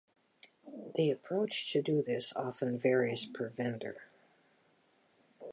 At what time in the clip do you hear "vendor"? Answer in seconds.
3.49-4.01